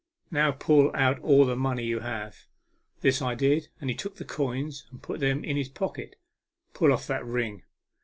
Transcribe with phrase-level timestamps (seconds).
[0.31, 2.47] "Now pull out all the money you have."
[3.01, 6.15] This I did, and he took the coins and put them in his pocket."
[6.73, 7.61] Pull off that ring."